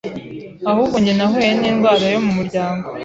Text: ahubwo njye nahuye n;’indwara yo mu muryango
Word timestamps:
ahubwo 0.69 0.95
njye 1.01 1.13
nahuye 1.17 1.49
n;’indwara 1.59 2.05
yo 2.13 2.19
mu 2.25 2.31
muryango 2.37 2.87